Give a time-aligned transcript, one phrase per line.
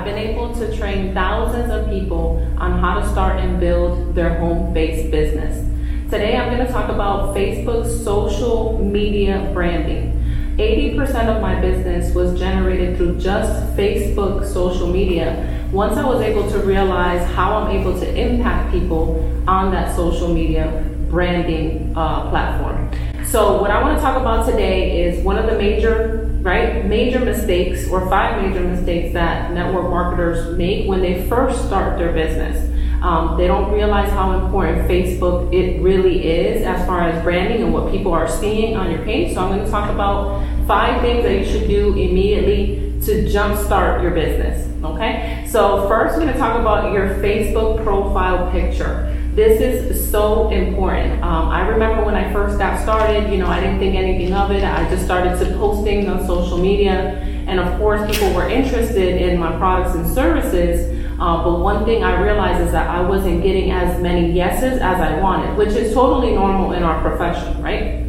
[0.00, 4.38] have been able to train thousands of people on how to start and build their
[4.38, 5.58] home based business.
[6.04, 10.16] Today, I'm going to talk about Facebook social media branding.
[10.56, 15.68] 80% of my business was generated through just Facebook social media.
[15.70, 20.32] Once I was able to realize how I'm able to impact people on that social
[20.32, 22.90] media branding uh, platform.
[23.26, 26.84] So, what I want to talk about today is one of the major right?
[26.86, 32.12] Major mistakes or five major mistakes that network marketers make when they first start their
[32.12, 32.68] business.
[33.02, 37.72] Um, they don't realize how important Facebook it really is as far as branding and
[37.72, 39.34] what people are seeing on your page.
[39.34, 44.02] So I'm going to talk about five things that you should do immediately to jumpstart
[44.02, 44.66] your business.
[44.84, 45.46] Okay.
[45.48, 49.16] So first, we're going to talk about your Facebook profile picture.
[49.34, 51.22] This is so important.
[51.22, 54.50] Um, I remember when I first got started, you know, I didn't think anything of
[54.50, 54.64] it.
[54.64, 57.20] I just started to post things on social media.
[57.46, 61.08] And of course, people were interested in my products and services.
[61.20, 65.00] Uh, but one thing I realized is that I wasn't getting as many yeses as
[65.00, 68.04] I wanted, which is totally normal in our profession, right?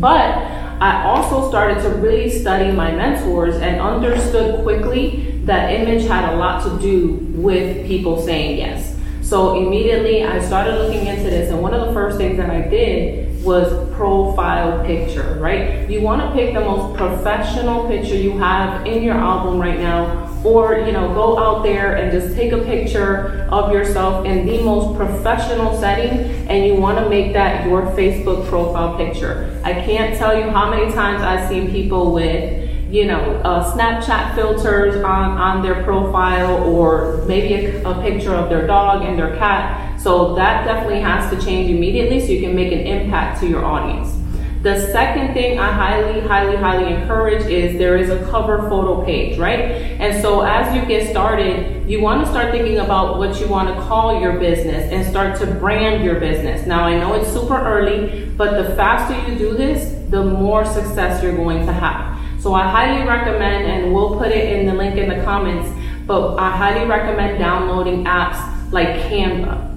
[0.00, 0.36] But
[0.80, 6.36] I also started to really study my mentors and understood quickly that image had a
[6.36, 8.95] lot to do with people saying yes.
[9.26, 12.60] So immediately I started looking into this, and one of the first things that I
[12.60, 15.90] did was profile picture, right?
[15.90, 20.32] You want to pick the most professional picture you have in your album right now,
[20.44, 24.62] or you know, go out there and just take a picture of yourself in the
[24.62, 29.60] most professional setting, and you want to make that your Facebook profile picture.
[29.64, 34.34] I can't tell you how many times I've seen people with you know, uh, Snapchat
[34.34, 39.36] filters on, on their profile or maybe a, a, picture of their dog and their
[39.36, 40.00] cat.
[40.00, 43.64] So that definitely has to change immediately so you can make an impact to your
[43.64, 44.16] audience.
[44.62, 49.38] The second thing I highly, highly, highly encourage is there is a cover photo page,
[49.38, 49.60] right?
[49.60, 53.68] And so as you get started, you want to start thinking about what you want
[53.68, 56.66] to call your business and start to brand your business.
[56.66, 61.22] Now, I know it's super early, but the faster you do this, the more success
[61.22, 62.15] you're going to have.
[62.46, 65.68] So I highly recommend, and we'll put it in the link in the comments,
[66.06, 69.68] but I highly recommend downloading apps like Canva.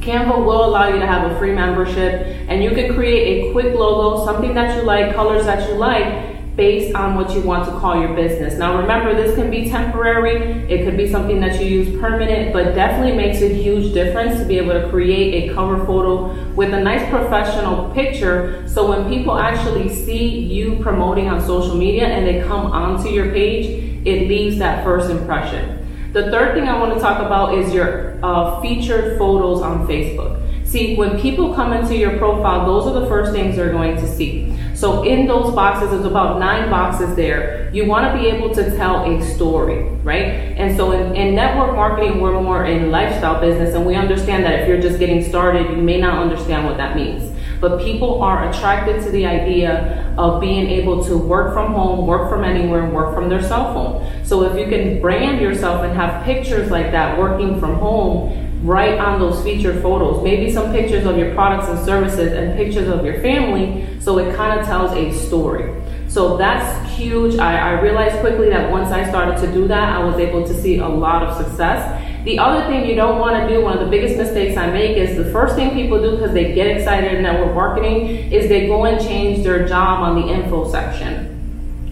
[0.00, 3.74] Canva will allow you to have a free membership and you can create a quick
[3.74, 7.78] logo, something that you like, colors that you like, based on what you want to
[7.78, 8.54] call your business.
[8.54, 10.36] Now remember, this can be temporary,
[10.70, 14.46] it could be something that you use permanent, but definitely makes a huge difference to
[14.46, 18.66] be able to create a cover photo with a nice professional picture.
[18.66, 23.30] So when people actually see you promoting on social media and they come onto your
[23.32, 25.82] page, it leaves that first impression.
[26.14, 30.35] The third thing I want to talk about is your uh, featured photos on Facebook.
[30.76, 34.06] See, when people come into your profile, those are the first things they're going to
[34.06, 34.54] see.
[34.74, 37.70] So in those boxes, there's about nine boxes there.
[37.72, 40.24] You want to be able to tell a story, right?
[40.24, 44.60] And so in, in network marketing, we're more in lifestyle business, and we understand that
[44.60, 47.34] if you're just getting started, you may not understand what that means.
[47.60, 52.28] But people are attracted to the idea of being able to work from home, work
[52.28, 54.24] from anywhere, and work from their cell phone.
[54.24, 58.98] So if you can brand yourself and have pictures like that working from home, right
[58.98, 60.22] on those featured photos.
[60.24, 64.34] Maybe some pictures of your products and services and pictures of your family so it
[64.36, 65.72] kind of tells a story.
[66.08, 67.36] So that's huge.
[67.38, 70.54] I, I, realized quickly that once I started to do that, I was able to
[70.54, 72.05] see a lot of success.
[72.26, 74.96] The other thing you don't want to do, one of the biggest mistakes I make
[74.96, 78.66] is the first thing people do because they get excited in network marketing is they
[78.66, 81.36] go and change their job on the info section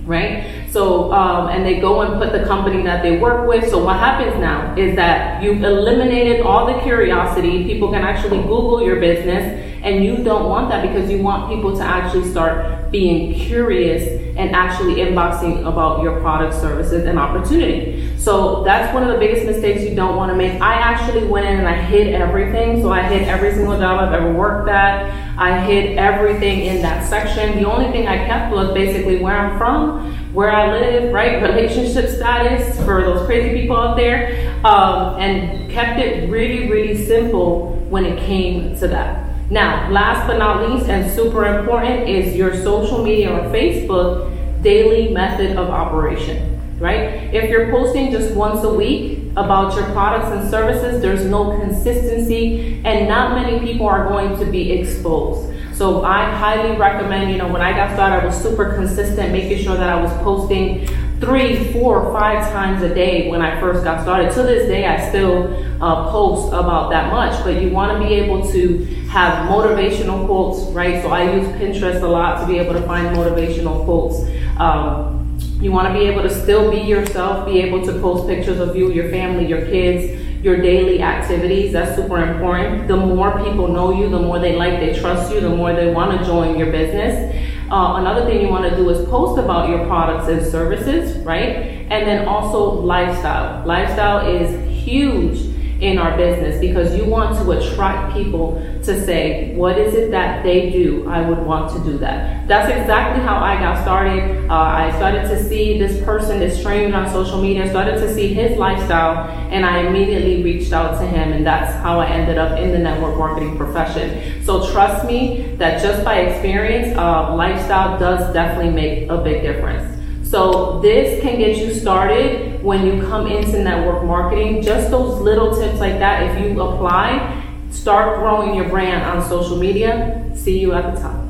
[0.07, 0.69] right?
[0.71, 3.71] So, um, and they go and put the company that they work with.
[3.71, 7.65] So, what happens now is that you've eliminated all the curiosity.
[7.65, 9.45] People can actually Google your business,
[9.83, 14.07] and you don't want that because you want people to actually start being curious
[14.37, 18.04] and actually inboxing about your product, services, and opportunity.
[18.25, 20.59] So, that's one of the biggest mistakes you don't want to make.
[20.59, 22.81] I actually went in and I hid everything.
[22.81, 25.13] So, I hid every single job I've ever worked at.
[25.39, 27.63] I hid everything in that section.
[27.63, 31.43] The only thing I kept was basically where I'm from, where I live, right?
[31.43, 37.77] Relationship status for those crazy people out there, um, and kept it really, really simple
[37.91, 39.51] when it came to that.
[39.51, 45.13] Now, last but not least, and super important, is your social media or Facebook daily
[45.13, 47.33] method of operation right?
[47.35, 52.81] If you're posting just once a week about your products and services, there's no consistency
[52.85, 55.53] and not many people are going to be exposed.
[55.75, 59.65] So I highly recommend, you know, when I got started, I was super consistent, making
[59.65, 60.87] sure that I was posting
[61.21, 64.33] three, four, five times a day when I first got started.
[64.35, 68.15] To this day, I still uh, post about that much, but you want to be
[68.15, 71.03] able to have motivational quotes, right?
[71.03, 74.21] So I use Pinterest a lot to be able to find motivational quotes.
[74.59, 75.24] Um,
[75.61, 78.77] You want to be able to still be yourself, be able to post pictures of
[78.77, 81.73] you, your family, your kids, your daily activities.
[81.73, 82.87] That's super important.
[82.87, 85.93] The more people know you, the more they like, they trust you, the more they
[85.93, 87.35] want to join your business.
[87.71, 91.57] Uh, another thing you want to do is post about your products and services, right?
[91.91, 93.67] And then also lifestyle.
[93.67, 95.54] Lifestyle is huge
[95.85, 100.43] in our business because you want to attract people to say, what is it that
[100.43, 101.07] they do?
[101.09, 102.49] I would want to do that.
[102.49, 104.49] That's exactly how I got started.
[104.51, 108.33] Uh, I started to see this person, this stranger on social media, started to see
[108.33, 112.59] his lifestyle, and I immediately reached out to him, and that's how I ended up
[112.59, 114.43] in the network marketing profession.
[114.45, 119.91] So trust me that just by experience, uh, lifestyle does definitely make a big difference.
[120.25, 124.63] So this can get you started when you come into network marketing.
[124.63, 129.57] Just those little tips like that, if you apply, start growing your brand on social
[129.57, 130.31] media.
[130.35, 131.24] See you at the top.